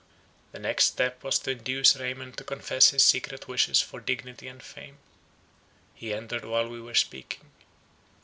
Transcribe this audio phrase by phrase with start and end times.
[0.51, 4.59] The next step was to induce Raymond to confess his secret wishes for dignity and
[4.63, 4.97] fame.
[5.93, 7.51] He entered while we were speaking.